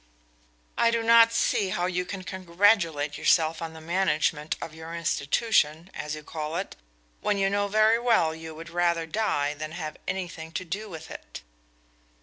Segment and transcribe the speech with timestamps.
[0.79, 5.91] "I do not see how you can congratulate yourself on the management of your institution,
[5.93, 6.75] as you call it,
[7.19, 11.11] when you know very well you would rather die than have anything to do with
[11.11, 11.43] it."